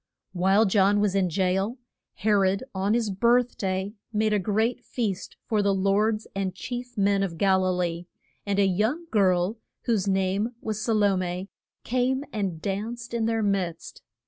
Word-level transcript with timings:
While 0.33 0.65
John 0.65 0.99
was 0.99 1.13
in 1.13 1.29
jail, 1.29 1.77
He 2.15 2.31
rod, 2.31 2.63
on 2.73 2.95
his 2.95 3.11
birth 3.11 3.55
day, 3.55 3.93
made 4.11 4.33
a 4.33 4.39
great 4.39 4.83
feast 4.83 5.37
for 5.45 5.61
the 5.61 5.75
lords 5.75 6.25
and 6.33 6.55
chief 6.55 6.97
men 6.97 7.21
of 7.21 7.37
Gal 7.37 7.63
i 7.65 7.69
lee. 7.69 8.07
And 8.43 8.57
a 8.57 8.65
young 8.65 9.05
girl, 9.11 9.59
whose 9.83 10.07
name 10.07 10.55
was 10.59 10.81
Sa 10.83 10.93
lo 10.93 11.15
me, 11.17 11.49
came 11.83 12.23
and 12.33 12.59
danced 12.63 13.13
in 13.13 13.27
their 13.27 13.43
midst. 13.43 14.01